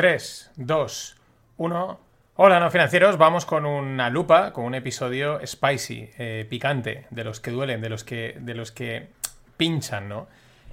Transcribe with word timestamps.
3, 0.00 0.52
2, 0.56 1.16
1. 1.58 2.00
Hola, 2.36 2.58
no 2.58 2.70
financieros. 2.70 3.18
Vamos 3.18 3.44
con 3.44 3.66
una 3.66 4.08
lupa, 4.08 4.54
con 4.54 4.64
un 4.64 4.74
episodio 4.74 5.46
spicy, 5.46 6.08
eh, 6.16 6.46
picante, 6.48 7.06
de 7.10 7.22
los 7.22 7.38
que 7.38 7.50
duelen, 7.50 7.82
de 7.82 7.90
los 7.90 8.02
que, 8.02 8.34
de 8.40 8.54
los 8.54 8.72
que 8.72 9.10
pinchan, 9.58 10.08
¿no? 10.08 10.26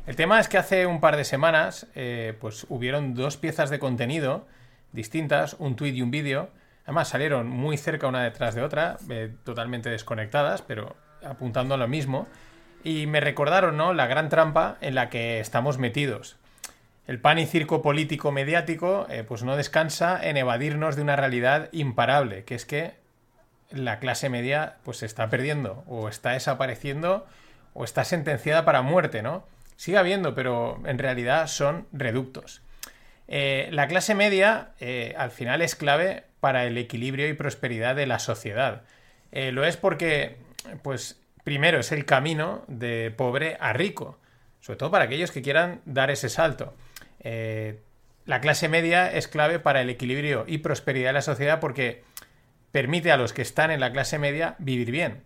El 0.06 0.16
tema 0.16 0.40
es 0.40 0.48
que 0.48 0.58
hace 0.58 0.86
un 0.86 1.02
par 1.02 1.18
de 1.18 1.26
semanas, 1.26 1.88
eh, 1.94 2.38
pues 2.40 2.68
hubieron 2.70 3.16
dos 3.16 3.36
piezas 3.36 3.70
de 3.70 3.80
contenido 3.80 4.48
distintas, 4.94 5.58
un 5.60 5.76
tweet 5.76 5.92
y 5.92 6.02
un 6.02 6.10
vídeo. 6.10 6.50
Además, 6.86 7.10
salieron 7.10 7.50
muy 7.50 7.76
cerca 7.76 8.08
una 8.08 8.24
detrás 8.24 8.56
de 8.56 8.62
otra, 8.62 8.96
eh, 9.10 9.36
totalmente 9.44 9.90
desconectadas, 9.90 10.62
pero 10.62 10.96
apuntando 11.22 11.74
a 11.74 11.78
lo 11.78 11.90
mismo. 11.90 12.28
Y 12.82 13.08
me 13.08 13.20
recordaron, 13.20 13.76
¿no? 13.76 13.94
La 13.94 14.08
gran 14.08 14.30
trampa 14.30 14.78
en 14.80 14.96
la 14.96 15.10
que 15.10 15.42
estamos 15.42 15.80
metidos. 15.80 16.38
El 17.08 17.22
pan 17.22 17.40
y 17.40 17.46
circo 17.46 17.82
político 17.82 18.34
mediático 18.34 19.08
eh, 19.10 19.24
pues 19.26 19.42
no 19.42 19.56
descansa 19.56 20.20
en 20.22 20.36
evadirnos 20.36 20.98
de 20.98 21.04
una 21.04 21.16
realidad 21.16 21.70
imparable, 21.72 22.44
que 22.44 22.54
es 22.54 22.66
que 22.66 22.96
la 23.72 24.00
clase 24.00 24.30
media 24.30 24.76
pues 24.84 24.98
se 24.98 25.06
está 25.06 25.30
perdiendo 25.30 25.86
o 25.88 26.10
está 26.10 26.32
desapareciendo 26.32 27.26
o 27.74 27.86
está 27.86 28.04
sentenciada 28.04 28.66
para 28.66 28.82
muerte, 28.82 29.22
¿no? 29.22 29.46
Sigue 29.78 29.98
habiendo, 29.98 30.36
pero 30.36 30.82
en 30.86 30.98
realidad 30.98 31.48
son 31.48 31.88
reductos. 31.94 32.62
Eh, 33.30 33.70
la 33.72 33.88
clase 33.88 34.14
media 34.14 34.72
eh, 34.82 35.16
al 35.18 35.32
final 35.32 35.62
es 35.62 35.76
clave 35.76 36.26
para 36.42 36.66
el 36.66 36.78
equilibrio 36.78 37.30
y 37.30 37.34
prosperidad 37.34 37.96
de 37.96 38.06
la 38.06 38.20
sociedad. 38.20 38.82
lo 39.32 39.66
es 39.66 39.78
porque, 39.78 40.38
pues, 40.82 41.22
primero 41.44 41.80
es 41.80 41.92
el 41.92 42.06
camino 42.06 42.64
de 42.68 43.14
pobre 43.16 43.58
a 43.60 43.72
rico, 43.72 44.20
sobre 44.60 44.78
todo 44.78 44.92
para 44.92 45.06
aquellos 45.06 45.32
que 45.32 45.42
quieran 45.42 45.82
dar 45.86 46.12
ese 46.12 46.30
salto. 46.30 46.74
Eh, 47.20 47.80
la 48.26 48.42
clase 48.42 48.68
media 48.68 49.12
es 49.12 49.28
clave 49.28 49.60
para 49.60 49.82
el 49.82 49.90
equilibrio 49.90 50.44
y 50.48 50.60
prosperidad 50.60 51.10
de 51.10 51.14
la 51.14 51.22
sociedad 51.22 51.60
porque 51.60 52.04
permite 52.72 53.12
a 53.12 53.18
los 53.18 53.34
que 53.34 53.42
están 53.42 53.72
en 53.72 53.80
la 53.80 53.92
clase 53.92 54.20
media 54.20 54.56
vivir 54.60 54.92
bien, 54.92 55.24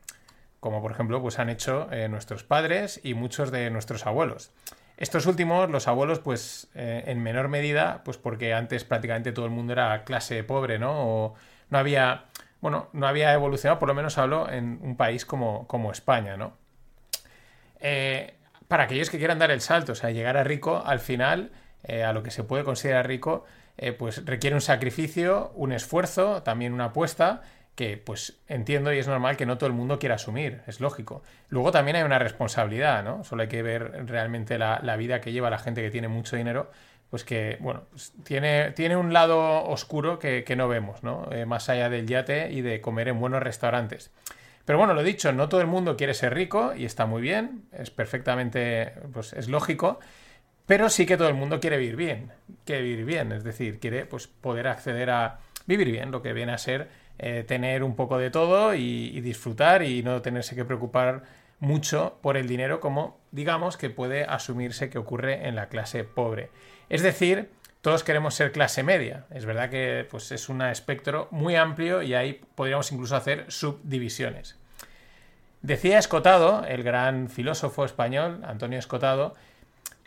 como 0.59 0.81
por 0.81 0.91
ejemplo 0.91 1.21
pues 1.21 1.39
han 1.39 1.49
hecho 1.49 1.91
eh, 1.91 2.07
nuestros 2.07 2.43
padres 2.43 2.99
y 3.03 3.13
muchos 3.13 3.51
de 3.51 3.69
nuestros 3.71 4.05
abuelos. 4.05 4.51
Estos 4.97 5.25
últimos, 5.25 5.67
los 5.71 5.87
abuelos, 5.87 6.19
pues 6.19 6.69
eh, 6.75 7.03
en 7.07 7.23
menor 7.23 7.47
medida, 7.47 8.03
pues 8.05 8.17
porque 8.17 8.53
antes 8.53 8.83
prácticamente 8.83 9.31
todo 9.31 9.45
el 9.45 9.51
mundo 9.51 9.73
era 9.73 10.03
clase 10.03 10.43
pobre, 10.43 10.77
¿no? 10.77 10.91
O 10.93 11.35
no 11.71 11.79
había, 11.79 12.25
bueno, 12.59 12.87
no 12.93 13.07
había 13.07 13.33
evolucionado, 13.33 13.79
por 13.79 13.87
lo 13.87 13.95
menos 13.95 14.19
hablo 14.19 14.47
en 14.47 14.77
un 14.83 14.95
país 14.95 15.25
como, 15.25 15.67
como 15.67 15.91
España, 15.91 16.37
¿no? 16.37 16.59
para 18.67 18.83
aquellos 18.83 19.09
que 19.09 19.17
quieran 19.17 19.37
dar 19.37 19.51
el 19.51 19.59
salto, 19.59 19.91
o 19.91 19.95
sea, 19.95 20.11
llegar 20.11 20.37
a 20.37 20.45
rico, 20.45 20.81
al 20.85 21.01
final 21.01 21.51
eh, 21.83 22.03
a 22.03 22.13
lo 22.13 22.23
que 22.23 22.31
se 22.31 22.43
puede 22.43 22.63
considerar 22.63 23.07
rico, 23.07 23.45
eh, 23.77 23.91
pues 23.93 24.25
requiere 24.25 24.55
un 24.55 24.61
sacrificio, 24.61 25.51
un 25.55 25.71
esfuerzo, 25.71 26.43
también 26.43 26.73
una 26.73 26.85
apuesta 26.85 27.41
que 27.75 27.97
pues 27.97 28.39
entiendo 28.47 28.93
y 28.93 28.99
es 28.99 29.07
normal 29.07 29.37
que 29.37 29.45
no 29.45 29.57
todo 29.57 29.67
el 29.67 29.73
mundo 29.73 29.97
quiera 29.97 30.15
asumir, 30.15 30.61
es 30.67 30.79
lógico. 30.81 31.23
Luego 31.49 31.71
también 31.71 31.95
hay 31.97 32.03
una 32.03 32.19
responsabilidad, 32.19 33.03
¿no? 33.03 33.23
Solo 33.23 33.43
hay 33.43 33.47
que 33.47 33.63
ver 33.63 34.05
realmente 34.05 34.57
la, 34.57 34.95
vida 34.97 35.21
que 35.21 35.31
lleva 35.31 35.49
la 35.49 35.57
gente 35.57 35.81
que 35.81 35.89
tiene 35.89 36.07
mucho 36.07 36.35
dinero, 36.35 36.69
pues 37.09 37.23
que, 37.23 37.57
bueno, 37.59 37.83
pues 37.89 38.13
tiene, 38.23 38.71
tiene 38.71 38.97
un 38.97 39.13
lado 39.13 39.63
oscuro 39.65 40.19
que, 40.19 40.45
no 40.55 40.67
vemos, 40.67 41.01
¿no? 41.03 41.27
Eh, 41.31 41.45
más 41.45 41.69
allá 41.69 41.89
del 41.89 42.07
yate 42.07 42.51
y 42.51 42.61
de 42.61 42.81
comer 42.81 43.07
en 43.07 43.19
buenos 43.19 43.41
restaurantes. 43.41 44.11
Pero 44.65 44.77
bueno, 44.77 44.93
lo 44.93 45.01
dicho, 45.01 45.31
no 45.31 45.49
todo 45.49 45.61
el 45.61 45.67
mundo 45.67 45.97
quiere 45.97 46.13
ser 46.13 46.33
rico 46.33 46.73
y 46.75 46.85
está 46.85 47.05
muy 47.05 47.21
bien, 47.21 47.63
es 47.71 47.89
perfectamente, 47.89 48.93
pues 49.11 49.33
es 49.33 49.49
lógico. 49.49 49.99
Pero 50.71 50.89
sí 50.89 51.05
que 51.05 51.17
todo 51.17 51.27
el 51.27 51.33
mundo 51.33 51.59
quiere 51.59 51.75
vivir 51.75 51.97
bien, 51.97 52.31
quiere 52.63 52.81
vivir 52.83 53.03
bien, 53.03 53.33
es 53.33 53.43
decir, 53.43 53.81
quiere 53.81 54.05
pues, 54.05 54.27
poder 54.27 54.69
acceder 54.69 55.09
a 55.09 55.39
vivir 55.65 55.91
bien, 55.91 56.11
lo 56.11 56.21
que 56.21 56.31
viene 56.31 56.53
a 56.53 56.57
ser 56.57 56.87
eh, 57.19 57.43
tener 57.45 57.83
un 57.83 57.93
poco 57.93 58.17
de 58.17 58.29
todo 58.29 58.73
y, 58.73 59.19
disfrutar 59.19 59.83
y 59.83 60.01
no 60.01 60.21
tenerse 60.21 60.55
que 60.55 60.63
preocupar 60.63 61.23
mucho 61.59 62.19
por 62.21 62.37
el 62.37 62.47
dinero 62.47 62.79
como 62.79 63.19
digamos 63.31 63.75
que 63.75 63.89
puede 63.89 64.23
asumirse 64.23 64.89
que 64.89 64.97
ocurre 64.97 65.45
en 65.45 65.57
la 65.57 65.67
clase 65.67 66.05
pobre. 66.05 66.51
Es 66.87 67.01
decir, 67.01 67.49
todos 67.81 68.05
queremos 68.05 68.33
ser 68.35 68.53
clase 68.53 68.81
media. 68.81 69.25
Es 69.29 69.43
verdad 69.43 69.69
que 69.69 70.07
pues, 70.09 70.31
es 70.31 70.47
un 70.47 70.61
espectro 70.61 71.27
muy 71.31 71.57
amplio 71.57 72.01
y 72.01 72.13
ahí 72.13 72.39
podríamos 72.55 72.89
incluso 72.93 73.17
hacer 73.17 73.43
subdivisiones. 73.49 74.57
Decía 75.63 75.99
Escotado, 75.99 76.63
el 76.65 76.81
gran 76.81 77.27
filósofo 77.27 77.83
español, 77.83 78.39
Antonio 78.45 78.79
Escotado, 78.79 79.35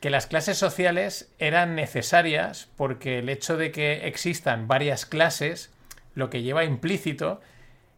que 0.04 0.10
las 0.10 0.26
clases 0.26 0.58
sociales 0.58 1.32
eran 1.38 1.74
necesarias 1.74 2.68
porque 2.76 3.20
el 3.20 3.30
hecho 3.30 3.56
de 3.56 3.72
que 3.72 4.06
existan 4.06 4.68
varias 4.68 5.06
clases 5.06 5.72
lo 6.14 6.28
que 6.28 6.42
lleva 6.42 6.62
implícito 6.62 7.40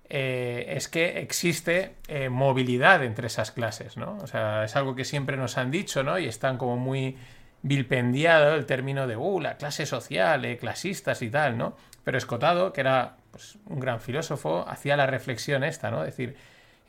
eh, 0.08 0.66
es 0.76 0.86
que 0.86 1.18
existe 1.18 1.96
eh, 2.06 2.28
movilidad 2.28 3.02
entre 3.02 3.26
esas 3.26 3.50
clases, 3.50 3.96
¿no? 3.96 4.18
O 4.22 4.28
sea, 4.28 4.62
es 4.62 4.76
algo 4.76 4.94
que 4.94 5.04
siempre 5.04 5.36
nos 5.36 5.58
han 5.58 5.72
dicho, 5.72 6.04
¿no? 6.04 6.16
Y 6.20 6.26
están 6.26 6.58
como 6.58 6.76
muy 6.76 7.16
vilpendiado 7.62 8.54
el 8.54 8.66
término 8.66 9.08
de, 9.08 9.16
uh, 9.16 9.40
la 9.40 9.56
clase 9.56 9.84
social, 9.84 10.44
eh, 10.44 10.58
clasistas 10.58 11.22
y 11.22 11.28
tal, 11.28 11.58
¿no? 11.58 11.76
Pero 12.04 12.18
Escotado, 12.18 12.72
que 12.72 12.82
era 12.82 13.16
pues, 13.32 13.58
un 13.66 13.80
gran 13.80 14.00
filósofo, 14.00 14.64
hacía 14.68 14.96
la 14.96 15.06
reflexión 15.06 15.64
esta, 15.64 15.90
¿no? 15.90 16.04
Es 16.04 16.16
decir, 16.16 16.36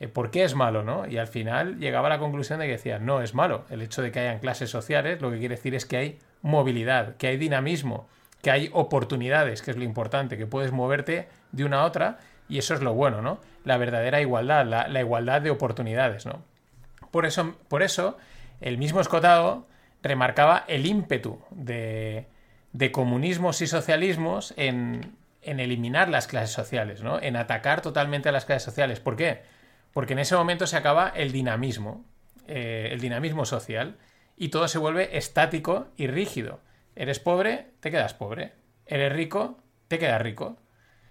¿por 0.06 0.30
qué 0.30 0.44
es 0.44 0.54
malo? 0.54 0.84
¿no? 0.84 1.06
Y 1.08 1.18
al 1.18 1.26
final 1.26 1.78
llegaba 1.78 2.06
a 2.06 2.10
la 2.10 2.18
conclusión 2.18 2.60
de 2.60 2.66
que 2.66 2.72
decía, 2.72 3.00
no 3.00 3.20
es 3.20 3.34
malo. 3.34 3.64
El 3.70 3.82
hecho 3.82 4.02
de 4.02 4.12
que 4.12 4.20
hayan 4.20 4.38
clases 4.38 4.70
sociales 4.70 5.20
lo 5.20 5.30
que 5.30 5.38
quiere 5.38 5.56
decir 5.56 5.74
es 5.74 5.86
que 5.86 5.96
hay 5.96 6.18
movilidad, 6.42 7.16
que 7.16 7.26
hay 7.26 7.36
dinamismo, 7.36 8.06
que 8.42 8.50
hay 8.50 8.70
oportunidades, 8.72 9.62
que 9.62 9.72
es 9.72 9.76
lo 9.76 9.82
importante, 9.82 10.38
que 10.38 10.46
puedes 10.46 10.70
moverte 10.70 11.28
de 11.50 11.64
una 11.64 11.80
a 11.80 11.84
otra 11.84 12.18
y 12.48 12.58
eso 12.58 12.74
es 12.74 12.80
lo 12.80 12.94
bueno, 12.94 13.20
¿no? 13.22 13.40
La 13.64 13.76
verdadera 13.76 14.20
igualdad, 14.20 14.64
la, 14.66 15.00
igualdad 15.00 15.42
de 15.42 15.50
oportunidades, 15.50 16.24
¿no? 16.24 16.42
Por 17.10 17.26
eso, 17.26 17.56
por 17.68 17.82
eso, 17.82 18.16
el 18.60 18.78
mismo 18.78 19.00
Escotado 19.00 19.66
remarcaba 20.02 20.64
el 20.68 20.86
ímpetu 20.86 21.40
de, 21.50 22.26
comunismos 22.92 23.60
y 23.60 23.66
socialismos 23.66 24.54
en, 24.56 25.16
en 25.42 25.60
eliminar 25.60 26.08
las 26.08 26.26
clases 26.26 26.50
sociales, 26.50 27.02
¿no? 27.02 27.20
En 27.20 27.36
atacar 27.36 27.82
totalmente 27.82 28.28
a 28.28 28.32
las 28.32 28.44
clases 28.44 28.62
sociales. 28.62 29.00
¿Por 29.00 29.16
qué? 29.16 29.42
Porque 29.92 30.12
en 30.12 30.18
ese 30.20 30.36
momento 30.36 30.66
se 30.66 30.76
acaba 30.76 31.08
el 31.08 31.32
dinamismo, 31.32 32.04
eh, 32.46 32.88
el 32.92 33.00
dinamismo 33.00 33.44
social, 33.44 33.98
y 34.36 34.48
todo 34.48 34.68
se 34.68 34.78
vuelve 34.78 35.16
estático 35.16 35.88
y 35.96 36.06
rígido. 36.06 36.60
Eres 36.94 37.18
pobre, 37.18 37.72
te 37.80 37.90
quedas 37.90 38.14
pobre. 38.14 38.52
Eres 38.86 39.12
rico, 39.12 39.58
te 39.88 39.98
quedas 39.98 40.22
rico. 40.22 40.56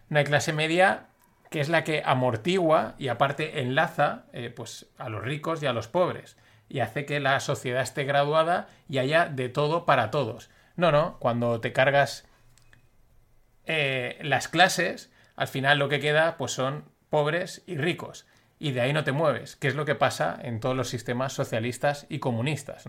No 0.10 0.20
hay 0.20 0.26
clase 0.26 0.54
media 0.54 1.08
que 1.50 1.60
es 1.60 1.70
la 1.70 1.84
que 1.84 2.04
amortigua 2.06 2.96
y 2.98 3.08
aparte 3.08 3.62
enlaza 3.62 4.26
eh, 4.34 4.50
pues, 4.50 4.88
a 4.98 5.09
los 5.09 5.24
ricos 5.24 5.64
y 5.64 5.66
a 5.66 5.74
los 5.74 5.88
pobres 5.88 6.38
y 6.70 6.80
hace 6.80 7.06
que 7.06 7.20
la 7.20 7.40
sociedad 7.40 7.82
esté 7.82 8.04
graduada 8.04 8.68
y 8.90 8.98
haya 8.98 9.28
de 9.28 9.50
todo 9.50 9.86
para 9.86 10.12
todos. 10.12 10.50
No, 10.76 10.92
no, 10.92 11.18
cuando 11.20 11.62
te 11.62 11.74
cargas 11.74 12.28
eh, 13.66 14.20
las 14.22 14.48
clases, 14.48 15.12
al 15.36 15.48
final 15.48 15.80
lo 15.80 15.90
que 15.90 16.00
queda 16.00 16.38
pues 16.38 16.52
son 16.52 16.86
pobres 17.09 17.64
y 17.66 17.78
ricos 17.78 18.26
y 18.59 18.72
de 18.72 18.81
ahí 18.81 18.94
no 18.94 19.03
te 19.03 19.12
mueves, 19.12 19.56
que 19.56 19.68
es 19.68 19.75
lo 19.75 19.85
que 19.85 19.95
pasa 19.95 20.38
en 20.41 20.59
todos 20.59 20.75
los 20.75 20.90
sistemas 20.90 21.34
socialistas 21.34 22.06
y 22.09 22.19
comunistas. 22.19 22.85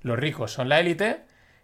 Los 0.00 0.18
ricos 0.18 0.52
son 0.52 0.68
la 0.68 0.80
élite, 0.80 1.22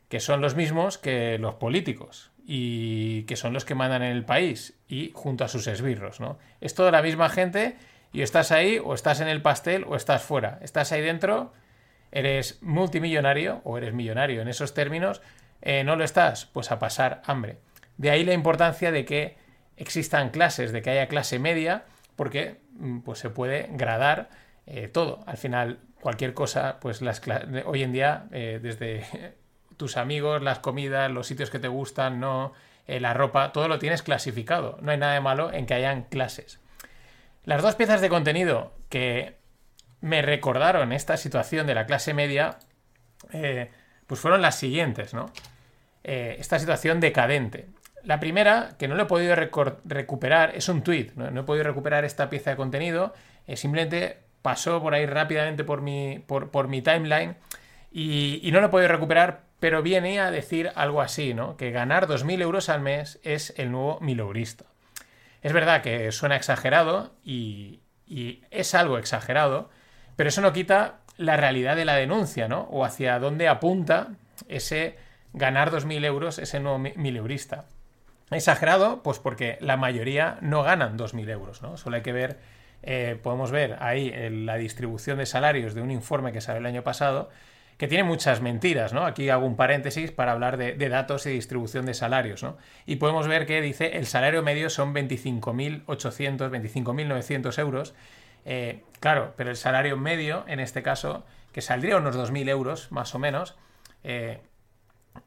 que 0.08 0.20
son 0.20 0.40
los 0.40 0.54
mismos 0.54 0.98
que 0.98 1.38
los 1.38 1.54
políticos 1.54 2.32
y 2.44 3.22
que 3.24 3.36
son 3.36 3.52
los 3.52 3.64
que 3.64 3.74
mandan 3.74 4.02
en 4.02 4.12
el 4.12 4.24
país 4.24 4.74
y 4.88 5.10
junto 5.14 5.44
a 5.44 5.48
sus 5.48 5.66
esbirros. 5.66 6.20
¿no? 6.20 6.38
Es 6.60 6.74
toda 6.74 6.90
la 6.90 7.02
misma 7.02 7.28
gente 7.28 7.76
y 8.12 8.22
estás 8.22 8.52
ahí 8.52 8.78
o 8.82 8.94
estás 8.94 9.20
en 9.20 9.28
el 9.28 9.42
pastel 9.42 9.84
o 9.88 9.96
estás 9.96 10.22
fuera. 10.22 10.58
Estás 10.62 10.92
ahí 10.92 11.02
dentro, 11.02 11.52
eres 12.10 12.58
multimillonario 12.62 13.60
o 13.64 13.78
eres 13.78 13.94
millonario 13.94 14.42
en 14.42 14.48
esos 14.48 14.74
términos, 14.74 15.22
eh, 15.60 15.84
no 15.84 15.96
lo 15.96 16.04
estás, 16.04 16.46
pues 16.46 16.70
a 16.72 16.78
pasar 16.78 17.22
hambre. 17.26 17.58
De 17.96 18.10
ahí 18.10 18.24
la 18.24 18.32
importancia 18.32 18.90
de 18.92 19.04
que 19.04 19.36
existan 19.76 20.30
clases, 20.30 20.72
de 20.72 20.82
que 20.82 20.90
haya 20.90 21.08
clase 21.08 21.38
media, 21.38 21.84
porque 22.16 22.60
mm, 22.72 23.00
pues 23.00 23.18
se 23.18 23.30
puede 23.30 23.68
gradar 23.72 24.30
eh, 24.66 24.88
todo. 24.88 25.22
Al 25.26 25.36
final, 25.36 25.78
cualquier 26.00 26.34
cosa, 26.34 26.78
pues 26.80 27.02
las 27.02 27.20
hoy 27.64 27.82
en 27.82 27.92
día, 27.92 28.26
eh, 28.32 28.60
desde 28.62 29.04
tus 29.76 29.96
amigos, 29.96 30.42
las 30.42 30.60
comidas, 30.60 31.10
los 31.10 31.26
sitios 31.26 31.50
que 31.50 31.58
te 31.58 31.68
gustan, 31.68 32.20
no, 32.20 32.52
eh, 32.86 33.00
la 33.00 33.14
ropa, 33.14 33.52
todo 33.52 33.68
lo 33.68 33.78
tienes 33.78 34.02
clasificado. 34.02 34.78
No 34.80 34.92
hay 34.92 34.98
nada 34.98 35.14
de 35.14 35.20
malo 35.20 35.52
en 35.52 35.66
que 35.66 35.74
hayan 35.74 36.04
clases. 36.04 36.60
Las 37.44 37.62
dos 37.62 37.74
piezas 37.74 38.00
de 38.00 38.08
contenido 38.08 38.72
que 38.88 39.36
me 40.00 40.22
recordaron 40.22 40.92
esta 40.92 41.16
situación 41.16 41.66
de 41.66 41.74
la 41.74 41.86
clase 41.86 42.14
media, 42.14 42.58
pues 44.06 44.20
fueron 44.20 44.42
las 44.42 44.56
siguientes, 44.56 45.14
¿no? 45.14 45.32
esta 46.02 46.58
situación 46.58 47.00
decadente. 47.00 47.68
La 48.04 48.18
primera, 48.18 48.70
que 48.78 48.88
no 48.88 48.94
lo 48.94 49.04
he 49.04 49.06
podido 49.06 49.36
recuperar, 49.36 50.52
es 50.56 50.68
un 50.68 50.82
tweet. 50.82 51.12
¿no? 51.14 51.40
he 51.40 51.44
podido 51.44 51.64
recuperar 51.64 52.04
esta 52.04 52.28
pieza 52.28 52.50
de 52.50 52.56
contenido. 52.56 53.14
Eh, 53.46 53.56
simplemente 53.56 54.18
pasó 54.42 54.82
por 54.82 54.94
ahí 54.94 55.06
rápidamente 55.06 55.64
por 55.64 55.80
mi, 55.80 56.82
timeline 56.82 57.36
y, 57.92 58.48
no 58.52 58.60
lo 58.60 58.66
he 58.66 58.70
podido 58.70 58.88
recuperar 58.88 59.42
pero 59.60 59.80
viene 59.80 60.18
a 60.18 60.32
decir 60.32 60.72
algo 60.74 61.00
así, 61.00 61.34
¿no? 61.34 61.56
Que 61.56 61.70
ganar 61.70 62.08
2.000 62.08 62.42
euros 62.42 62.68
al 62.68 62.80
mes 62.80 63.20
es 63.22 63.54
el 63.56 63.70
nuevo 63.70 64.00
mileurista. 64.00 64.64
Es 65.40 65.52
verdad 65.52 65.82
que 65.82 66.10
suena 66.10 66.34
exagerado 66.34 67.12
y, 67.24 67.78
y 68.08 68.42
es 68.50 68.74
algo 68.74 68.98
exagerado, 68.98 69.70
pero 70.16 70.30
eso 70.30 70.40
no 70.40 70.52
quita 70.52 70.98
la 71.16 71.36
realidad 71.36 71.76
de 71.76 71.84
la 71.84 71.94
denuncia, 71.94 72.48
¿no? 72.48 72.62
O 72.72 72.84
hacia 72.84 73.20
dónde 73.20 73.46
apunta 73.46 74.08
ese 74.48 74.96
ganar 75.32 75.70
2.000 75.70 76.04
euros, 76.06 76.40
ese 76.40 76.58
nuevo 76.58 76.80
mileurista. 76.80 77.66
Exagerado, 78.34 79.02
pues 79.02 79.18
porque 79.18 79.58
la 79.60 79.76
mayoría 79.76 80.38
no 80.40 80.62
ganan 80.62 80.96
2.000 80.98 81.28
euros, 81.30 81.62
¿no? 81.62 81.76
Solo 81.76 81.96
hay 81.96 82.02
que 82.02 82.12
ver, 82.12 82.38
eh, 82.82 83.18
podemos 83.22 83.50
ver 83.50 83.76
ahí 83.80 84.12
la 84.30 84.56
distribución 84.56 85.18
de 85.18 85.26
salarios 85.26 85.74
de 85.74 85.82
un 85.82 85.90
informe 85.90 86.32
que 86.32 86.40
salió 86.40 86.60
el 86.60 86.66
año 86.66 86.82
pasado, 86.82 87.30
que 87.78 87.88
tiene 87.88 88.04
muchas 88.04 88.40
mentiras, 88.40 88.92
¿no? 88.92 89.04
Aquí 89.04 89.28
hago 89.28 89.44
un 89.44 89.56
paréntesis 89.56 90.12
para 90.12 90.32
hablar 90.32 90.56
de, 90.56 90.88
datos 90.88 91.26
y 91.26 91.30
distribución 91.30 91.84
de 91.84 91.94
salarios, 91.94 92.42
¿no? 92.42 92.56
Y 92.86 92.96
podemos 92.96 93.26
ver 93.26 93.46
que 93.46 93.60
dice 93.60 93.96
el 93.96 94.06
salario 94.06 94.42
medio 94.42 94.70
son 94.70 94.94
25.800, 94.94 95.84
25.900 96.48 97.58
euros. 97.58 97.94
Eh, 98.44 98.82
claro, 99.00 99.34
pero 99.36 99.50
el 99.50 99.56
salario 99.56 99.96
medio, 99.96 100.44
en 100.46 100.60
este 100.60 100.82
caso, 100.82 101.24
que 101.52 101.60
saldría 101.60 101.96
unos 101.96 102.16
2.000 102.16 102.48
euros, 102.50 102.92
más 102.92 103.14
o 103.14 103.18
menos, 103.18 103.56
eh, 104.04 104.40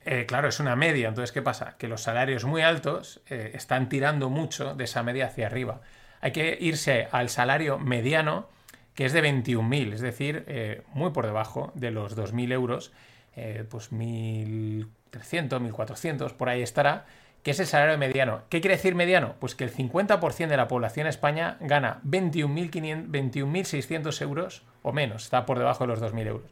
eh, 0.06 0.26
claro, 0.28 0.50
es 0.50 0.60
una 0.60 0.76
media. 0.76 1.08
Entonces, 1.10 1.32
¿qué 1.32 1.42
pasa? 1.42 1.76
Que 1.78 1.88
los 1.88 2.02
salarios 2.02 2.46
muy 2.46 2.62
altos 2.62 3.22
eh, 3.28 3.52
están 3.54 3.90
tirando 3.90 4.30
mucho 4.30 4.76
de 4.76 4.84
esa 4.84 5.02
media 5.04 5.26
hacia 5.26 5.48
arriba. 5.48 5.82
Hay 6.22 6.32
que 6.32 6.58
irse 6.60 7.08
al 7.12 7.30
salario 7.30 7.80
mediano, 7.80 8.48
que 8.94 9.06
es 9.06 9.14
de 9.14 9.24
21.000, 9.24 9.94
es 9.94 10.02
decir, 10.02 10.44
eh, 10.48 10.84
muy 10.94 11.10
por 11.12 11.26
debajo 11.26 11.72
de 11.76 11.92
los 11.92 12.16
2.000 12.16 12.52
euros, 12.54 12.94
pues 13.70 13.92
1.300, 13.92 14.88
1.400, 15.12 16.32
por 16.32 16.48
ahí 16.48 16.62
estará, 16.62 17.06
que 17.44 17.52
es 17.52 17.60
el 17.60 17.68
salario 17.68 17.98
mediano. 17.98 18.44
¿Qué 18.50 18.62
quiere 18.62 18.78
decir 18.78 18.96
mediano? 18.96 19.36
Pues 19.40 19.56
que 19.56 19.66
el 19.66 19.74
50% 19.74 20.48
de 20.48 20.56
la 20.56 20.70
población 20.70 21.08
en 21.08 21.10
España 21.10 21.58
gana 21.60 22.00
21.600 22.06 24.22
euros 24.22 24.64
o 24.84 24.94
menos, 24.94 25.26
está 25.26 25.46
por 25.46 25.60
debajo 25.60 25.84
de 25.84 25.88
los 25.88 26.02
2.000 26.02 26.28
euros. 26.28 26.50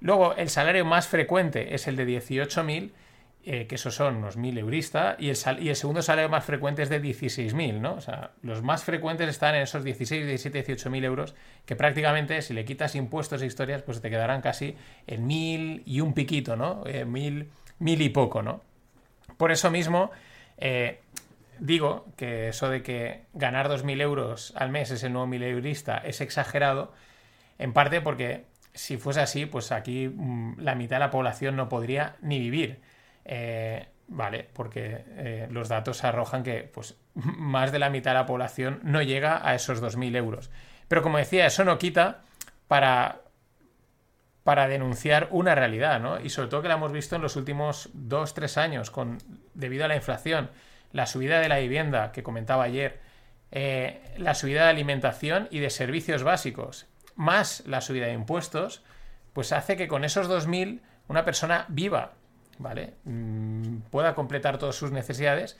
Luego, 0.00 0.34
el 0.34 0.48
salario 0.48 0.84
más 0.84 1.06
frecuente 1.06 1.74
es 1.74 1.86
el 1.86 1.96
de 1.96 2.06
18.000, 2.06 2.90
eh, 3.42 3.66
que 3.66 3.74
esos 3.74 3.94
son 3.94 4.16
unos 4.16 4.38
1.000 4.38 4.58
euristas, 4.58 5.16
y 5.18 5.30
el, 5.30 5.36
y 5.62 5.68
el 5.68 5.76
segundo 5.76 6.02
salario 6.02 6.28
más 6.28 6.44
frecuente 6.44 6.82
es 6.82 6.88
de 6.88 7.02
16.000, 7.02 7.80
¿no? 7.80 7.94
O 7.94 8.00
sea, 8.00 8.32
los 8.42 8.62
más 8.62 8.84
frecuentes 8.84 9.28
están 9.28 9.54
en 9.54 9.62
esos 9.62 9.84
16, 9.84 10.26
17, 10.26 10.76
18.000 10.76 11.04
euros, 11.04 11.34
que 11.64 11.76
prácticamente, 11.76 12.40
si 12.42 12.54
le 12.54 12.64
quitas 12.64 12.94
impuestos 12.94 13.42
e 13.42 13.46
historias, 13.46 13.82
pues 13.82 14.00
te 14.00 14.10
quedarán 14.10 14.40
casi 14.40 14.76
en 15.06 15.26
1.000 15.26 15.82
y 15.86 16.00
un 16.00 16.14
piquito, 16.14 16.56
¿no? 16.56 16.82
Eh, 16.86 17.06
1.000, 17.06 17.46
y 17.78 18.08
poco, 18.10 18.42
¿no? 18.42 18.62
Por 19.36 19.52
eso 19.52 19.70
mismo, 19.70 20.10
eh, 20.58 21.00
digo 21.58 22.06
que 22.16 22.48
eso 22.48 22.68
de 22.68 22.82
que 22.82 23.22
ganar 23.32 23.68
2.000 23.68 24.00
euros 24.00 24.52
al 24.56 24.70
mes 24.70 24.90
es 24.90 25.02
el 25.02 25.12
nuevo 25.12 25.28
1.000 25.28 25.42
eurista 25.44 25.98
es 25.98 26.20
exagerado, 26.20 26.92
en 27.58 27.72
parte 27.72 28.00
porque 28.00 28.44
si 28.80 28.96
fuese 28.96 29.20
así, 29.20 29.44
pues 29.44 29.72
aquí 29.72 30.08
mm, 30.08 30.60
la 30.60 30.74
mitad 30.74 30.96
de 30.96 31.00
la 31.00 31.10
población 31.10 31.54
no 31.54 31.68
podría 31.68 32.16
ni 32.22 32.38
vivir. 32.40 32.80
Eh, 33.26 33.86
vale, 34.08 34.48
porque 34.54 35.04
eh, 35.18 35.48
los 35.50 35.68
datos 35.68 36.02
arrojan 36.02 36.42
que 36.42 36.62
pues, 36.62 36.96
más 37.14 37.72
de 37.72 37.78
la 37.78 37.90
mitad 37.90 38.12
de 38.12 38.20
la 38.20 38.26
población 38.26 38.80
no 38.82 39.02
llega 39.02 39.46
a 39.46 39.54
esos 39.54 39.82
2.000 39.82 40.16
euros. 40.16 40.50
Pero 40.88 41.02
como 41.02 41.18
decía, 41.18 41.44
eso 41.44 41.62
no 41.62 41.76
quita 41.76 42.22
para, 42.68 43.20
para 44.44 44.66
denunciar 44.66 45.28
una 45.30 45.54
realidad, 45.54 46.00
¿no? 46.00 46.18
Y 46.18 46.30
sobre 46.30 46.48
todo 46.48 46.62
que 46.62 46.68
la 46.68 46.74
hemos 46.74 46.90
visto 46.90 47.16
en 47.16 47.22
los 47.22 47.36
últimos 47.36 47.90
2-3 47.94 48.56
años, 48.56 48.90
con, 48.90 49.18
debido 49.52 49.84
a 49.84 49.88
la 49.88 49.96
inflación, 49.96 50.50
la 50.92 51.04
subida 51.04 51.38
de 51.38 51.50
la 51.50 51.58
vivienda 51.58 52.12
que 52.12 52.22
comentaba 52.22 52.64
ayer, 52.64 52.98
eh, 53.52 54.00
la 54.16 54.34
subida 54.34 54.64
de 54.64 54.70
alimentación 54.70 55.48
y 55.50 55.58
de 55.58 55.68
servicios 55.68 56.22
básicos 56.22 56.89
más 57.20 57.62
la 57.66 57.82
subida 57.82 58.06
de 58.06 58.14
impuestos, 58.14 58.82
pues 59.34 59.52
hace 59.52 59.76
que 59.76 59.88
con 59.88 60.04
esos 60.04 60.28
2.000 60.28 60.80
una 61.06 61.24
persona 61.24 61.66
viva, 61.68 62.12
¿vale? 62.58 62.94
Mm, 63.04 63.80
pueda 63.90 64.14
completar 64.14 64.56
todas 64.56 64.74
sus 64.74 64.90
necesidades, 64.90 65.58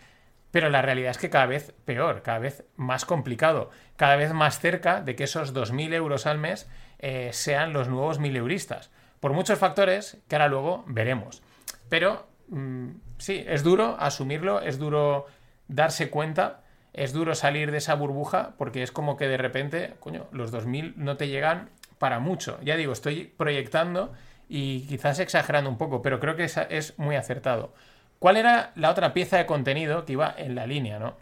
pero 0.50 0.70
la 0.70 0.80
realidad 0.80 1.10
es 1.10 1.18
que 1.18 1.28
cada 1.28 1.44
vez 1.44 1.74
peor, 1.84 2.22
cada 2.22 2.38
vez 2.38 2.64
más 2.76 3.04
complicado, 3.04 3.70
cada 3.96 4.16
vez 4.16 4.32
más 4.32 4.58
cerca 4.58 5.02
de 5.02 5.14
que 5.14 5.24
esos 5.24 5.54
2.000 5.54 5.92
euros 5.92 6.26
al 6.26 6.38
mes 6.38 6.66
eh, 6.98 7.28
sean 7.34 7.74
los 7.74 7.88
nuevos 7.88 8.18
mileuristas, 8.18 8.90
por 9.20 9.34
muchos 9.34 9.58
factores 9.58 10.16
que 10.28 10.36
ahora 10.36 10.48
luego 10.48 10.84
veremos. 10.86 11.42
Pero 11.90 12.26
mm, 12.48 12.88
sí, 13.18 13.44
es 13.46 13.62
duro 13.62 13.96
asumirlo, 14.00 14.62
es 14.62 14.78
duro 14.78 15.26
darse 15.68 16.08
cuenta 16.08 16.62
es 16.92 17.12
duro 17.12 17.34
salir 17.34 17.70
de 17.70 17.78
esa 17.78 17.94
burbuja 17.94 18.54
porque 18.58 18.82
es 18.82 18.92
como 18.92 19.16
que 19.16 19.28
de 19.28 19.36
repente, 19.36 19.94
coño, 20.00 20.26
los 20.32 20.50
2000 20.50 20.94
no 20.96 21.16
te 21.16 21.28
llegan 21.28 21.70
para 21.98 22.18
mucho. 22.18 22.58
Ya 22.62 22.76
digo, 22.76 22.92
estoy 22.92 23.24
proyectando 23.36 24.12
y 24.48 24.86
quizás 24.86 25.18
exagerando 25.18 25.70
un 25.70 25.78
poco, 25.78 26.02
pero 26.02 26.18
creo 26.18 26.36
que 26.36 26.44
es 26.44 26.98
muy 26.98 27.16
acertado. 27.16 27.72
¿Cuál 28.18 28.36
era 28.36 28.72
la 28.74 28.90
otra 28.90 29.14
pieza 29.14 29.38
de 29.38 29.46
contenido 29.46 30.04
que 30.04 30.12
iba 30.12 30.34
en 30.36 30.54
la 30.54 30.66
línea, 30.66 30.98
no? 30.98 31.16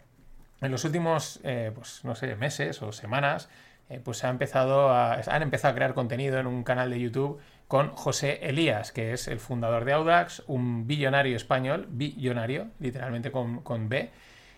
En 0.61 0.71
los 0.71 0.83
últimos, 0.83 1.39
eh, 1.43 1.71
pues 1.73 2.03
no 2.03 2.15
sé, 2.15 2.35
meses 2.35 2.81
o 2.81 2.91
semanas, 2.91 3.49
eh, 3.89 4.01
pues 4.03 4.23
ha 4.23 4.29
empezado 4.29 4.89
a, 4.89 5.13
han 5.13 5.41
empezado 5.41 5.71
a 5.71 5.75
crear 5.75 5.93
contenido 5.93 6.39
en 6.39 6.47
un 6.47 6.63
canal 6.63 6.89
de 6.89 6.99
YouTube 6.99 7.39
con 7.67 7.89
José 7.95 8.39
Elías, 8.43 8.91
que 8.91 9.13
es 9.13 9.27
el 9.27 9.39
fundador 9.39 9.85
de 9.85 9.93
Audax, 9.93 10.43
un 10.47 10.87
billonario 10.87 11.35
español, 11.35 11.87
billonario, 11.89 12.67
literalmente 12.79 13.31
con, 13.31 13.61
con 13.61 13.87
B, 13.87 14.11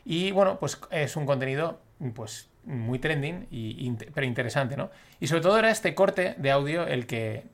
y 0.06 0.31
bueno, 0.31 0.57
pues 0.59 0.80
es 0.89 1.15
un 1.15 1.25
contenido 1.25 1.80
pues 2.15 2.50
muy 2.65 3.00
trending, 3.00 3.48
y, 3.51 3.92
pero 4.13 4.25
interesante, 4.25 4.77
¿no? 4.77 4.89
Y 5.19 5.27
sobre 5.27 5.42
todo 5.42 5.57
era 5.57 5.71
este 5.71 5.95
corte 5.95 6.36
de 6.38 6.51
audio 6.51 6.86
el 6.86 7.07
que... 7.07 7.45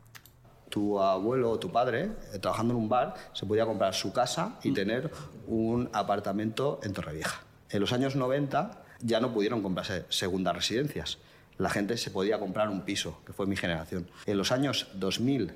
Tu 0.70 1.00
abuelo 1.00 1.52
o 1.52 1.60
tu 1.60 1.72
padre, 1.72 2.12
eh, 2.34 2.40
trabajando 2.40 2.74
en 2.74 2.80
un 2.82 2.90
bar, 2.90 3.14
se 3.34 3.46
podía 3.46 3.66
comprar 3.66 3.94
su 3.94 4.12
casa 4.12 4.60
y 4.64 4.74
tener 4.74 5.12
un 5.48 5.90
apartamento 5.94 6.80
en 6.84 6.94
Torrevieja. 6.94 7.42
En 7.70 7.80
los 7.80 7.94
años 7.94 8.16
90 8.16 8.84
ya 9.02 9.20
no 9.20 9.34
pudieron 9.34 9.62
comprarse 9.62 10.06
segundas 10.10 10.56
residencias. 10.56 11.20
La 11.58 11.70
gente 11.70 11.98
se 11.98 12.12
podía 12.12 12.40
comprar 12.40 12.70
un 12.70 12.82
piso, 12.82 13.22
que 13.26 13.34
fue 13.34 13.48
mi 13.48 13.56
generación. 13.56 14.10
En 14.26 14.38
los 14.38 14.52
años 14.52 14.90
2000 14.94 15.54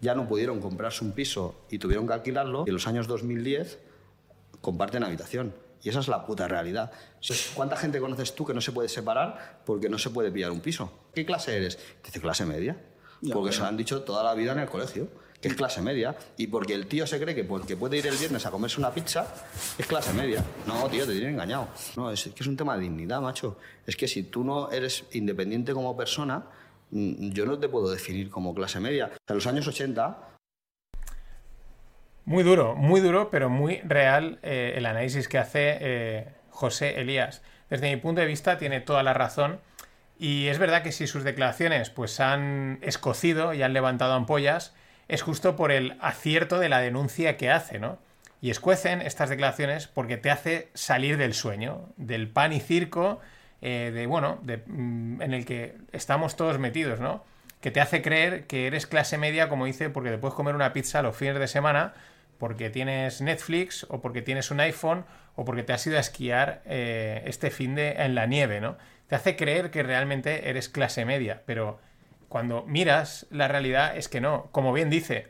ya 0.00 0.14
no 0.14 0.26
pudieron 0.26 0.60
comprarse 0.60 1.04
un 1.04 1.12
piso 1.12 1.54
y 1.70 1.78
tuvieron 1.78 2.06
que 2.06 2.14
alquilarlo. 2.14 2.64
Y 2.66 2.70
en 2.70 2.74
los 2.74 2.86
años 2.86 3.06
2010 3.08 3.78
comparten 4.60 5.04
habitación. 5.04 5.54
Y 5.82 5.88
esa 5.88 6.00
es 6.00 6.08
la 6.08 6.24
puta 6.24 6.46
realidad. 6.46 6.92
¿Cuánta 7.54 7.76
gente 7.76 8.00
conoces 8.00 8.34
tú 8.34 8.44
que 8.44 8.54
no 8.54 8.60
se 8.60 8.72
puede 8.72 8.88
separar 8.88 9.60
porque 9.64 9.88
no 9.88 9.98
se 9.98 10.10
puede 10.10 10.30
pillar 10.30 10.50
un 10.50 10.60
piso? 10.60 10.92
¿Qué 11.14 11.26
clase 11.26 11.56
eres? 11.56 11.78
Dice 12.04 12.20
clase 12.20 12.46
media. 12.46 12.76
porque 13.32 13.52
se 13.52 13.60
lo 13.60 13.66
han 13.66 13.76
dicho 13.76 14.02
toda 14.02 14.22
la 14.22 14.34
vida 14.34 14.52
en 14.52 14.60
el 14.60 14.68
colegio, 14.68 15.08
que 15.40 15.48
es 15.48 15.54
clase 15.54 15.82
media. 15.82 16.16
Y 16.36 16.46
porque 16.46 16.74
el 16.74 16.86
tío 16.86 17.06
se 17.06 17.20
cree 17.20 17.34
que 17.34 17.44
porque 17.44 17.76
puede 17.76 17.98
ir 17.98 18.06
el 18.06 18.16
viernes 18.16 18.46
a 18.46 18.50
comerse 18.50 18.78
una 18.78 18.92
pizza, 18.92 19.26
es 19.76 19.86
clase 19.86 20.12
media. 20.12 20.44
No, 20.66 20.88
tío, 20.88 21.04
te 21.04 21.12
tienen 21.12 21.34
engañado. 21.34 21.68
No, 21.96 22.10
es 22.10 22.24
que 22.24 22.42
es 22.42 22.46
un 22.46 22.56
tema 22.56 22.76
de 22.76 22.82
dignidad, 22.82 23.20
macho. 23.20 23.58
Es 23.86 23.96
que 23.96 24.06
si 24.06 24.24
tú 24.24 24.44
no 24.44 24.70
eres 24.70 25.04
independiente 25.12 25.72
como 25.72 25.96
persona, 25.96 26.44
mm, 26.90 27.30
yo 27.30 27.44
no 27.44 27.58
te 27.58 27.68
puedo 27.68 27.90
definir 27.90 28.30
como 28.30 28.54
clase 28.54 28.78
media. 28.78 29.10
En 29.26 29.34
los 29.34 29.46
años 29.48 29.66
80 29.66 30.32
muy 32.24 32.44
duro, 32.44 32.74
muy 32.74 33.00
duro, 33.00 33.30
pero 33.30 33.48
muy 33.50 33.80
real 33.84 34.38
eh, 34.42 34.74
el 34.76 34.86
análisis 34.86 35.28
que 35.28 35.38
hace 35.38 35.78
eh, 35.80 36.28
José 36.50 37.00
Elías. 37.00 37.42
Desde 37.68 37.90
mi 37.90 37.96
punto 37.96 38.20
de 38.20 38.26
vista 38.26 38.58
tiene 38.58 38.80
toda 38.80 39.02
la 39.02 39.14
razón 39.14 39.58
y 40.18 40.48
es 40.48 40.58
verdad 40.58 40.82
que 40.82 40.92
si 40.92 41.06
sus 41.06 41.24
declaraciones 41.24 41.90
pues 41.90 42.20
han 42.20 42.78
escocido 42.82 43.54
y 43.54 43.62
han 43.62 43.72
levantado 43.72 44.14
ampollas, 44.14 44.74
es 45.08 45.22
justo 45.22 45.56
por 45.56 45.72
el 45.72 45.96
acierto 46.00 46.58
de 46.58 46.68
la 46.68 46.80
denuncia 46.80 47.36
que 47.36 47.50
hace, 47.50 47.78
¿no? 47.78 47.98
Y 48.40 48.50
escuecen 48.50 49.02
estas 49.02 49.30
declaraciones 49.30 49.86
porque 49.88 50.16
te 50.16 50.30
hace 50.30 50.68
salir 50.74 51.16
del 51.16 51.34
sueño, 51.34 51.88
del 51.96 52.28
pan 52.28 52.52
y 52.52 52.60
circo, 52.60 53.20
eh, 53.62 53.90
de 53.94 54.06
bueno, 54.06 54.40
mm, 54.66 55.22
en 55.22 55.34
el 55.34 55.44
que 55.44 55.76
estamos 55.92 56.36
todos 56.36 56.58
metidos, 56.58 57.00
¿no? 57.00 57.24
Que 57.60 57.70
te 57.70 57.80
hace 57.80 58.02
creer 58.02 58.46
que 58.46 58.66
eres 58.66 58.86
clase 58.86 59.18
media, 59.18 59.48
como 59.48 59.66
dice, 59.66 59.90
porque 59.90 60.10
te 60.10 60.18
puedes 60.18 60.34
comer 60.34 60.54
una 60.54 60.72
pizza 60.72 61.02
los 61.02 61.16
fines 61.16 61.38
de 61.38 61.46
semana, 61.46 61.94
porque 62.42 62.70
tienes 62.70 63.20
Netflix 63.20 63.86
o 63.88 64.00
porque 64.00 64.20
tienes 64.20 64.50
un 64.50 64.58
iPhone 64.58 65.04
o 65.36 65.44
porque 65.44 65.62
te 65.62 65.74
has 65.74 65.86
ido 65.86 65.96
a 65.96 66.00
esquiar 66.00 66.60
eh, 66.64 67.22
este 67.26 67.52
fin 67.52 67.76
de 67.76 67.92
en 67.92 68.16
la 68.16 68.26
nieve, 68.26 68.60
¿no? 68.60 68.78
Te 69.06 69.14
hace 69.14 69.36
creer 69.36 69.70
que 69.70 69.84
realmente 69.84 70.50
eres 70.50 70.68
clase 70.68 71.04
media, 71.04 71.42
pero 71.46 71.78
cuando 72.28 72.64
miras 72.64 73.28
la 73.30 73.46
realidad 73.46 73.96
es 73.96 74.08
que 74.08 74.20
no. 74.20 74.48
Como 74.50 74.72
bien 74.72 74.90
dice, 74.90 75.28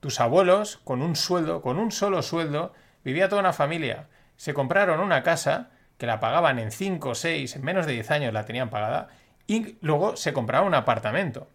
tus 0.00 0.20
abuelos 0.20 0.82
con 0.84 1.00
un 1.00 1.16
sueldo, 1.16 1.62
con 1.62 1.78
un 1.78 1.92
solo 1.92 2.20
sueldo, 2.20 2.74
vivía 3.04 3.30
toda 3.30 3.40
una 3.40 3.54
familia. 3.54 4.08
Se 4.36 4.52
compraron 4.52 5.00
una 5.00 5.22
casa 5.22 5.70
que 5.96 6.04
la 6.04 6.20
pagaban 6.20 6.58
en 6.58 6.72
5, 6.72 7.14
6, 7.14 7.56
en 7.56 7.64
menos 7.64 7.86
de 7.86 7.94
10 7.94 8.10
años 8.10 8.34
la 8.34 8.44
tenían 8.44 8.68
pagada 8.68 9.08
y 9.46 9.78
luego 9.80 10.14
se 10.14 10.34
compraron 10.34 10.68
un 10.68 10.74
apartamento. 10.74 11.48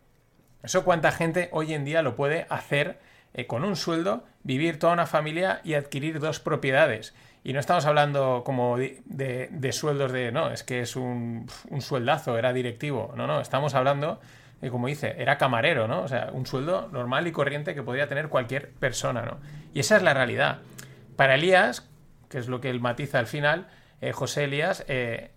Eso 0.64 0.84
cuánta 0.84 1.12
gente 1.12 1.50
hoy 1.52 1.76
en 1.76 1.86
día 1.86 2.02
lo 2.02 2.16
puede 2.16 2.48
hacer 2.50 2.98
eh, 3.36 3.46
con 3.46 3.64
un 3.64 3.76
sueldo, 3.76 4.24
vivir 4.44 4.80
toda 4.80 4.94
una 4.94 5.06
familia 5.06 5.62
y 5.64 5.76
adquirir 5.76 6.20
dos 6.20 6.40
propiedades. 6.40 7.14
Y 7.44 7.54
no 7.54 7.60
estamos 7.60 7.86
hablando 7.86 8.44
como 8.44 8.78
de, 8.78 9.70
sueldos 9.72 10.12
de, 10.12 10.32
no, 10.32 10.50
es 10.50 10.64
que 10.64 10.80
es 10.80 10.96
un, 10.96 11.48
un, 11.70 11.82
sueldazo, 11.82 12.40
era 12.40 12.54
directivo. 12.54 13.14
No, 13.16 13.28
no, 13.28 13.42
estamos 13.42 13.76
hablando, 13.76 14.20
de, 14.62 14.72
como 14.72 14.88
dice, 14.88 15.16
era 15.20 15.38
camarero, 15.38 15.88
¿no? 15.88 16.02
O 16.02 16.08
sea, 16.08 16.30
un 16.32 16.48
sueldo 16.48 16.90
normal 16.92 17.28
y 17.28 17.32
corriente 17.32 17.76
que 17.76 17.84
podría 17.84 18.08
tener 18.08 18.30
cualquier 18.30 18.72
persona, 18.72 19.22
¿no? 19.22 19.38
Y 19.76 19.82
esa 19.82 19.98
es 19.98 20.02
la 20.02 20.16
realidad. 20.16 20.60
Para 21.16 21.36
Elías, 21.36 21.88
que 22.30 22.40
es 22.40 22.48
lo 22.48 22.62
que 22.62 22.70
él 22.70 22.80
matiza 22.80 23.20
al 23.20 23.28
final, 23.28 23.68
eh, 24.02 24.12
José 24.12 24.46
Elías, 24.46 24.84
eh, 24.88 25.32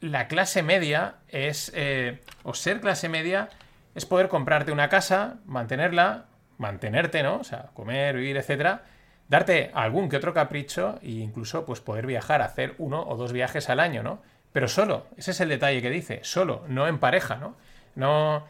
la 0.00 0.26
clase 0.26 0.62
media 0.62 1.16
es, 1.28 1.70
eh, 1.74 2.20
o 2.44 2.54
ser 2.54 2.80
clase 2.80 3.08
media, 3.08 3.50
es 3.94 4.06
poder 4.06 4.28
comprarte 4.28 4.72
una 4.72 4.88
casa, 4.88 5.40
mantenerla, 5.44 6.29
mantenerte, 6.60 7.22
¿no? 7.22 7.38
O 7.38 7.44
sea, 7.44 7.70
comer, 7.74 8.16
vivir, 8.16 8.36
etcétera, 8.36 8.82
darte 9.28 9.70
algún 9.74 10.08
que 10.08 10.16
otro 10.16 10.34
capricho 10.34 10.98
e 11.02 11.10
incluso 11.10 11.64
pues 11.64 11.80
poder 11.80 12.06
viajar, 12.06 12.42
hacer 12.42 12.74
uno 12.78 13.02
o 13.08 13.16
dos 13.16 13.32
viajes 13.32 13.70
al 13.70 13.80
año, 13.80 14.02
¿no? 14.02 14.22
Pero 14.52 14.68
solo, 14.68 15.06
ese 15.16 15.30
es 15.30 15.40
el 15.40 15.48
detalle 15.48 15.80
que 15.80 15.90
dice, 15.90 16.20
solo, 16.22 16.64
no 16.68 16.86
en 16.86 16.98
pareja, 16.98 17.36
¿no? 17.36 17.56
No, 17.94 18.44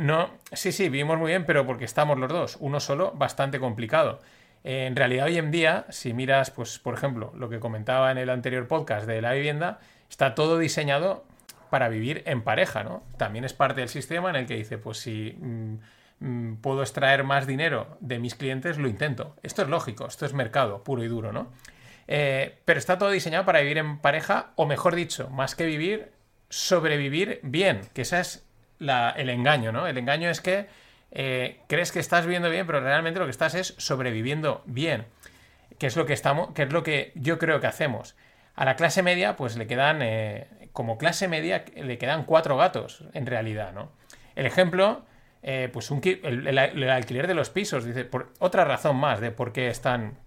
no, 0.00 0.30
sí, 0.52 0.70
sí, 0.70 0.88
vivimos 0.88 1.18
muy 1.18 1.28
bien, 1.28 1.46
pero 1.46 1.66
porque 1.66 1.84
estamos 1.84 2.18
los 2.18 2.28
dos, 2.28 2.56
uno 2.60 2.78
solo, 2.78 3.12
bastante 3.12 3.58
complicado. 3.58 4.20
En 4.62 4.96
realidad 4.96 5.26
hoy 5.26 5.38
en 5.38 5.50
día, 5.50 5.86
si 5.90 6.12
miras, 6.12 6.50
pues 6.50 6.78
por 6.78 6.94
ejemplo, 6.94 7.32
lo 7.36 7.48
que 7.48 7.60
comentaba 7.60 8.10
en 8.10 8.18
el 8.18 8.30
anterior 8.30 8.66
podcast 8.68 9.06
de 9.06 9.22
la 9.22 9.32
vivienda, 9.32 9.78
está 10.10 10.34
todo 10.34 10.58
diseñado 10.58 11.24
para 11.70 11.88
vivir 11.88 12.22
en 12.26 12.42
pareja, 12.42 12.84
¿no? 12.84 13.02
También 13.16 13.44
es 13.44 13.52
parte 13.52 13.80
del 13.80 13.88
sistema 13.88 14.28
en 14.30 14.36
el 14.36 14.46
que 14.46 14.56
dice, 14.56 14.76
pues 14.76 14.98
si 14.98 15.36
mm, 15.40 15.76
puedo 16.62 16.82
extraer 16.82 17.24
más 17.24 17.46
dinero 17.46 17.98
de 18.00 18.18
mis 18.18 18.34
clientes, 18.34 18.78
lo 18.78 18.88
intento. 18.88 19.36
Esto 19.42 19.62
es 19.62 19.68
lógico, 19.68 20.06
esto 20.06 20.24
es 20.24 20.32
mercado 20.32 20.82
puro 20.82 21.04
y 21.04 21.08
duro, 21.08 21.32
¿no? 21.32 21.52
Eh, 22.08 22.58
pero 22.64 22.78
está 22.78 22.98
todo 22.98 23.10
diseñado 23.10 23.44
para 23.44 23.60
vivir 23.60 23.78
en 23.78 23.98
pareja, 23.98 24.52
o 24.56 24.66
mejor 24.66 24.94
dicho, 24.94 25.28
más 25.30 25.54
que 25.54 25.66
vivir, 25.66 26.12
sobrevivir 26.48 27.40
bien, 27.42 27.82
que 27.92 28.02
ese 28.02 28.20
es 28.20 28.46
el 28.80 29.30
engaño, 29.30 29.72
¿no? 29.72 29.86
El 29.86 29.98
engaño 29.98 30.30
es 30.30 30.40
que 30.40 30.66
eh, 31.10 31.60
crees 31.66 31.92
que 31.92 31.98
estás 31.98 32.24
viviendo 32.24 32.50
bien, 32.50 32.66
pero 32.66 32.80
realmente 32.80 33.18
lo 33.18 33.26
que 33.26 33.30
estás 33.30 33.54
es 33.54 33.74
sobreviviendo 33.78 34.62
bien, 34.66 35.06
que 35.78 35.86
es 35.86 35.96
lo 35.96 36.06
que 36.06 36.12
estamos, 36.12 36.50
es 36.56 36.72
lo 36.72 36.82
que 36.82 37.12
yo 37.14 37.38
creo 37.38 37.60
que 37.60 37.66
hacemos. 37.66 38.16
A 38.54 38.64
la 38.64 38.76
clase 38.76 39.02
media, 39.02 39.36
pues 39.36 39.56
le 39.56 39.66
quedan, 39.66 40.00
eh, 40.00 40.68
como 40.72 40.96
clase 40.96 41.28
media, 41.28 41.64
le 41.74 41.98
quedan 41.98 42.24
cuatro 42.24 42.56
gatos, 42.56 43.04
en 43.12 43.26
realidad, 43.26 43.72
¿no? 43.72 43.90
El 44.34 44.46
ejemplo 44.46 45.04
eh, 45.48 45.70
pues 45.72 45.92
un, 45.92 46.00
el, 46.02 46.58
alquiler 46.58 47.28
de 47.28 47.34
los 47.34 47.50
pisos. 47.50 47.84
Dice, 47.84 48.04
por 48.04 48.32
otra 48.40 48.64
razón 48.64 48.96
más 48.96 49.20
de 49.20 49.30
por 49.30 49.52
qué 49.52 49.68
están 49.68 50.18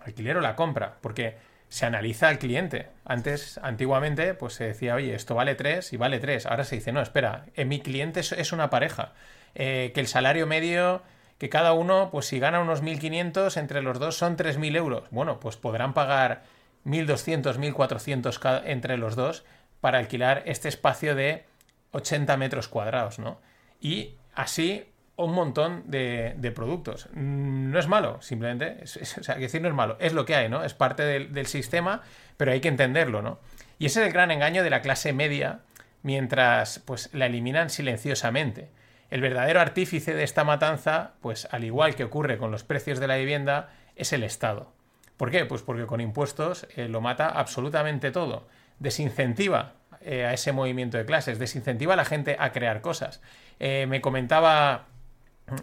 alquiler 0.00 0.38
o 0.38 0.40
la 0.40 0.56
compra, 0.56 0.96
porque 1.02 1.36
se 1.68 1.84
analiza 1.84 2.28
al 2.28 2.38
cliente. 2.38 2.88
Antes, 3.04 3.58
antiguamente, 3.62 4.32
pues 4.32 4.54
se 4.54 4.64
decía, 4.64 4.94
oye, 4.94 5.14
esto 5.14 5.34
vale 5.34 5.56
3 5.56 5.92
y 5.92 5.98
vale 5.98 6.20
3. 6.20 6.46
Ahora 6.46 6.64
se 6.64 6.76
dice, 6.76 6.90
no, 6.90 7.02
espera, 7.02 7.44
en 7.54 7.68
mi 7.68 7.80
cliente 7.80 8.20
es, 8.20 8.52
una 8.52 8.70
pareja. 8.70 9.12
Eh, 9.54 9.92
que 9.94 10.00
el 10.00 10.06
salario 10.06 10.46
medio, 10.46 11.02
que 11.36 11.50
cada 11.50 11.74
uno, 11.74 12.08
pues 12.10 12.24
si 12.24 12.38
gana 12.38 12.60
unos 12.60 12.82
1.500, 12.82 13.58
entre 13.58 13.82
los 13.82 13.98
dos 13.98 14.16
son 14.16 14.38
3.000 14.38 14.74
euros. 14.74 15.04
Bueno, 15.10 15.38
pues 15.38 15.58
podrán 15.58 15.92
pagar 15.92 16.44
1.200, 16.86 17.58
1.400 17.58 18.62
entre 18.64 18.96
los 18.96 19.16
dos 19.16 19.44
para 19.82 19.98
alquilar 19.98 20.42
este 20.46 20.70
espacio 20.70 21.14
de 21.14 21.44
80 21.90 22.38
metros 22.38 22.68
cuadrados, 22.68 23.18
¿no? 23.18 23.38
Y 23.78 24.14
así 24.34 24.86
un 25.16 25.32
montón 25.32 25.84
de, 25.86 26.52
productos. 26.54 27.08
Mm, 27.12 27.70
no 27.70 27.78
es 27.78 27.86
malo, 27.86 28.20
simplemente, 28.22 28.78
o 28.82 28.86
sea, 28.86 29.36
decir 29.36 29.60
no 29.62 29.68
es 29.68 29.74
malo, 29.74 29.96
es 30.00 30.12
lo 30.12 30.24
que 30.24 30.34
hay, 30.34 30.48
¿no? 30.48 30.64
Es 30.64 30.74
parte 30.74 31.02
del, 31.02 31.46
sistema, 31.46 32.02
pero 32.36 32.52
hay 32.52 32.60
que 32.60 32.68
entenderlo, 32.68 33.22
¿no? 33.22 33.38
Y 33.78 33.86
ese 33.86 34.00
es 34.00 34.06
el 34.06 34.12
gran 34.12 34.30
engaño 34.30 34.62
de 34.62 34.70
la 34.70 34.82
clase 34.82 35.12
media 35.12 35.60
mientras 36.02 36.78
pues 36.80 37.10
la 37.12 37.26
eliminan 37.26 37.70
silenciosamente. 37.70 38.70
El 39.10 39.20
verdadero 39.20 39.60
artífice 39.60 40.14
de 40.14 40.24
esta 40.24 40.44
matanza, 40.44 41.12
pues 41.20 41.46
al 41.50 41.64
igual 41.64 41.94
que 41.94 42.04
ocurre 42.04 42.38
con 42.38 42.50
los 42.50 42.64
precios 42.64 42.98
de 42.98 43.06
la 43.06 43.16
vivienda, 43.16 43.70
es 43.96 44.12
el 44.12 44.24
Estado. 44.24 44.72
¿Por 45.16 45.30
qué? 45.30 45.44
Pues 45.44 45.62
porque 45.62 45.86
con 45.86 46.00
impuestos 46.00 46.66
eh, 46.76 46.88
lo 46.88 47.00
mata 47.00 47.28
absolutamente 47.28 48.10
todo. 48.10 48.48
Desincentiva 48.78 49.74
eh, 50.04 50.24
a 50.26 50.32
ese 50.32 50.52
movimiento 50.52 50.98
de 50.98 51.04
clases, 51.04 51.38
desincentiva 51.38 51.94
a 51.94 51.96
la 51.96 52.04
gente 52.04 52.36
a 52.38 52.52
crear 52.52 52.80
cosas. 52.80 53.20
Eh, 53.60 53.86
me 53.88 54.00
comentaba 54.00 54.86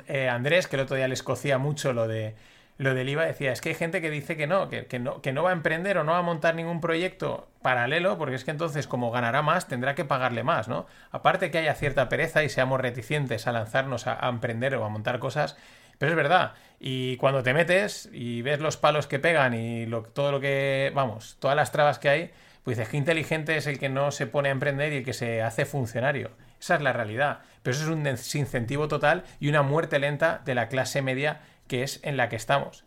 eh, 0.07 0.29
Andrés, 0.29 0.67
que 0.67 0.75
el 0.75 0.83
otro 0.83 0.95
día 0.95 1.07
le 1.07 1.13
escocía 1.13 1.57
mucho 1.57 1.93
lo 1.93 2.07
de 2.07 2.35
lo 2.77 2.93
del 2.93 3.09
IVA, 3.09 3.25
decía, 3.25 3.51
es 3.51 3.59
que 3.59 3.69
hay 3.69 3.75
gente 3.75 3.99
que 3.99 4.09
dice 4.09 4.37
que 4.37 4.47
no, 4.47 4.69
que, 4.69 4.99
no, 4.99 5.21
que 5.21 5.33
no 5.33 5.43
va 5.43 5.49
a 5.49 5.53
emprender 5.53 5.97
o 5.97 6.05
no 6.05 6.13
va 6.13 6.19
a 6.19 6.21
montar 6.21 6.55
ningún 6.55 6.79
proyecto 6.79 7.49
paralelo, 7.61 8.17
porque 8.17 8.35
es 8.35 8.45
que 8.45 8.51
entonces 8.51 8.87
como 8.87 9.11
ganará 9.11 9.41
más, 9.41 9.67
tendrá 9.67 9.95
que 9.95 10.05
pagarle 10.05 10.43
más, 10.43 10.69
¿no? 10.69 10.85
Aparte 11.11 11.51
que 11.51 11.57
haya 11.57 11.75
cierta 11.75 12.07
pereza 12.07 12.41
y 12.41 12.47
seamos 12.47 12.79
reticentes 12.79 13.47
a 13.47 13.51
lanzarnos 13.51 14.07
a, 14.07 14.25
emprender 14.29 14.75
o 14.75 14.85
a 14.85 14.89
montar 14.89 15.19
cosas, 15.19 15.57
pero 15.97 16.11
es 16.11 16.15
verdad. 16.15 16.53
Y 16.79 17.17
cuando 17.17 17.43
te 17.43 17.53
metes 17.53 18.09
y 18.13 18.43
ves 18.43 18.61
los 18.61 18.77
palos 18.77 19.07
que 19.07 19.19
pegan 19.19 19.53
y 19.55 19.85
todo 20.13 20.31
lo 20.31 20.39
que, 20.39 20.93
vamos, 20.95 21.35
todas 21.41 21.57
las 21.57 21.73
trabas 21.73 21.99
que 21.99 22.07
hay, 22.07 22.31
pues 22.69 22.77
dices 22.77 22.91
que 22.91 22.97
inteligente 22.97 23.57
es 23.57 23.65
el 23.65 23.79
que 23.79 23.89
no 23.89 24.11
se 24.11 24.27
pone 24.27 24.49
a 24.49 24.51
emprender 24.51 24.93
y 24.93 24.97
el 24.97 25.03
que 25.03 25.13
se 25.13 25.41
hace 25.41 25.65
funcionario. 25.65 26.29
Esa 26.59 26.75
es 26.75 26.81
la 26.81 26.93
realidad. 26.93 27.39
Pero 27.63 27.75
eso 27.75 27.85
es 27.85 27.89
un 27.89 28.03
desincentivo 28.03 28.87
total 28.87 29.23
y 29.39 29.49
una 29.49 29.63
muerte 29.63 29.97
lenta 29.97 30.43
de 30.45 30.53
la 30.53 30.67
clase 30.67 31.01
media 31.01 31.41
que 31.67 31.81
es 31.81 31.99
en 32.03 32.15
la 32.15 32.29
que 32.29 32.35
estamos. 32.35 32.85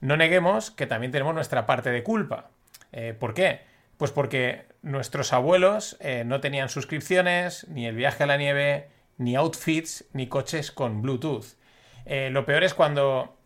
No 0.00 0.16
neguemos 0.16 0.70
que 0.70 0.86
también 0.86 1.12
tenemos 1.12 1.34
nuestra 1.34 1.66
parte 1.66 1.90
de 1.90 2.02
culpa. 2.02 2.48
Eh, 2.92 3.12
¿Por 3.12 3.34
qué? 3.34 3.60
Pues 3.98 4.10
porque 4.10 4.64
nuestros 4.80 5.34
abuelos 5.34 5.98
eh, 6.00 6.24
no 6.24 6.40
tenían 6.40 6.70
suscripciones, 6.70 7.68
ni 7.68 7.86
el 7.86 7.96
viaje 7.96 8.22
a 8.22 8.26
la 8.26 8.38
nieve, 8.38 8.88
ni 9.18 9.36
outfits, 9.36 10.06
ni 10.14 10.28
coches 10.28 10.72
con 10.72 11.02
Bluetooth. 11.02 11.58
Eh, 12.06 12.30
lo 12.30 12.46
peor 12.46 12.64
es 12.64 12.72
cuando 12.72 13.36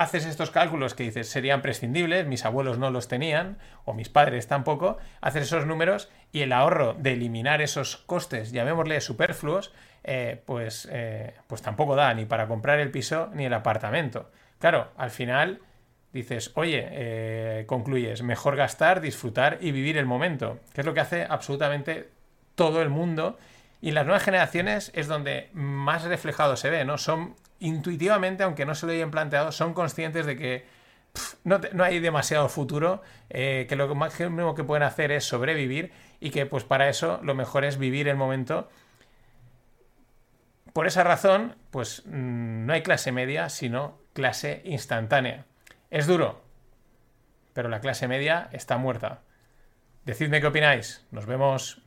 haces 0.00 0.24
estos 0.24 0.50
cálculos 0.50 0.94
que 0.94 1.02
dices 1.02 1.28
serían 1.28 1.60
prescindibles, 1.60 2.26
mis 2.26 2.46
abuelos 2.46 2.78
no 2.78 2.90
los 2.90 3.06
tenían, 3.06 3.58
o 3.84 3.92
mis 3.92 4.08
padres 4.08 4.46
tampoco, 4.46 4.96
haces 5.20 5.42
esos 5.42 5.66
números 5.66 6.08
y 6.32 6.40
el 6.40 6.52
ahorro 6.52 6.94
de 6.94 7.12
eliminar 7.12 7.60
esos 7.60 7.98
costes, 7.98 8.50
llamémosle 8.50 8.98
superfluos, 9.02 9.74
eh, 10.02 10.40
pues, 10.46 10.88
eh, 10.90 11.34
pues 11.46 11.60
tampoco 11.60 11.96
da 11.96 12.14
ni 12.14 12.24
para 12.24 12.48
comprar 12.48 12.80
el 12.80 12.90
piso 12.90 13.28
ni 13.34 13.44
el 13.44 13.52
apartamento. 13.52 14.30
Claro, 14.58 14.88
al 14.96 15.10
final 15.10 15.60
dices, 16.14 16.52
oye, 16.54 16.88
eh, 16.90 17.64
concluyes, 17.66 18.22
mejor 18.22 18.56
gastar, 18.56 19.02
disfrutar 19.02 19.58
y 19.60 19.70
vivir 19.70 19.98
el 19.98 20.06
momento, 20.06 20.60
que 20.72 20.80
es 20.80 20.86
lo 20.86 20.94
que 20.94 21.00
hace 21.00 21.26
absolutamente 21.28 22.08
todo 22.54 22.80
el 22.80 22.88
mundo. 22.88 23.36
Y 23.82 23.90
las 23.90 24.06
nuevas 24.06 24.22
generaciones 24.22 24.92
es 24.94 25.08
donde 25.08 25.50
más 25.52 26.04
reflejado 26.04 26.56
se 26.56 26.70
ve, 26.70 26.86
¿no? 26.86 26.96
Son 26.96 27.34
intuitivamente, 27.60 28.42
aunque 28.42 28.66
no 28.66 28.74
se 28.74 28.86
lo 28.86 28.92
hayan 28.92 29.10
planteado, 29.10 29.52
son 29.52 29.74
conscientes 29.74 30.26
de 30.26 30.36
que 30.36 30.66
no, 31.44 31.60
hay 31.82 32.00
demasiado 32.00 32.48
futuro, 32.48 33.02
eh, 33.28 33.66
que 33.68 33.76
lo 33.76 33.94
máximo 33.94 34.54
que 34.54 34.64
pueden 34.64 34.82
hacer 34.82 35.12
es 35.12 35.24
sobrevivir 35.24 35.92
y 36.20 36.30
que 36.30 36.46
pues 36.46 36.64
para 36.64 36.88
eso 36.88 37.20
lo 37.22 37.34
mejor 37.34 37.64
es 37.64 37.78
vivir 37.78 38.08
el 38.08 38.16
momento. 38.16 38.68
Por 40.72 40.86
esa 40.86 41.02
razón, 41.02 41.56
pues 41.70 42.02
mm, 42.06 42.66
no 42.66 42.72
hay 42.72 42.82
clase 42.82 43.12
media, 43.12 43.48
sino 43.48 43.98
clase 44.12 44.62
instantánea. 44.64 45.46
Es 45.90 46.06
duro, 46.06 46.42
pero 47.52 47.68
la 47.68 47.80
clase 47.80 48.06
media 48.06 48.48
está 48.52 48.76
muerta. 48.76 49.22
Decidme 50.04 50.40
qué 50.40 50.46
opináis. 50.46 51.04
Nos 51.10 51.26
vemos. 51.26 51.82